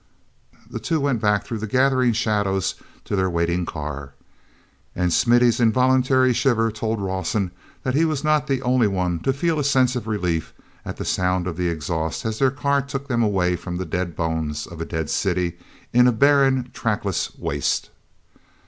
The 0.67 0.79
two 0.79 0.99
went 0.99 1.21
back 1.21 1.45
through 1.45 1.59
the 1.59 1.67
gathering 1.67 2.13
shadows 2.13 2.73
to 3.05 3.15
their 3.15 3.29
waiting 3.29 3.67
car. 3.67 4.13
And 4.95 5.13
Smithy's 5.13 5.59
involuntary 5.59 6.33
shiver 6.33 6.71
told 6.71 6.99
Rawson 6.99 7.51
that 7.83 7.93
he 7.93 8.03
was 8.03 8.23
not 8.23 8.47
the 8.47 8.63
only 8.63 8.87
one 8.87 9.19
to 9.19 9.31
feel 9.31 9.59
a 9.59 9.63
sense 9.63 9.95
of 9.95 10.07
relief 10.07 10.53
at 10.83 10.97
the 10.97 11.05
sound 11.05 11.45
of 11.45 11.55
the 11.55 11.67
exhaust 11.69 12.25
as 12.25 12.39
their 12.39 12.49
car 12.49 12.81
took 12.81 13.07
them 13.09 13.21
away 13.21 13.55
from 13.55 13.77
the 13.77 13.85
dead 13.85 14.15
bones 14.15 14.65
of 14.65 14.81
a 14.81 14.85
dead 14.85 15.07
city 15.11 15.55
in 15.93 16.07
a 16.07 16.11
barren, 16.11 16.71
trackless 16.73 17.37
waste. 17.37 17.91